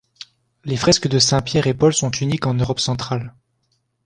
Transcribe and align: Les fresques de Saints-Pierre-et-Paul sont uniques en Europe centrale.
Les 0.63 0.77
fresques 0.77 1.07
de 1.09 1.19
Saints-Pierre-et-Paul 1.19 1.93
sont 1.93 2.09
uniques 2.09 2.47
en 2.47 2.55
Europe 2.55 2.79
centrale. 2.79 3.35